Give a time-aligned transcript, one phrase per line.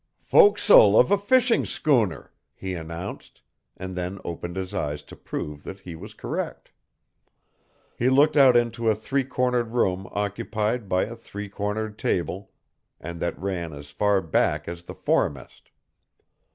[0.17, 3.43] "Fo'c'stle of a fishing schooner!" he announced,
[3.77, 6.71] and then opened his eyes to prove that he was correct.
[7.99, 12.49] He looked out into a three cornered room occupied by a three cornered table,
[12.99, 15.69] and that ran as far back as the foremast.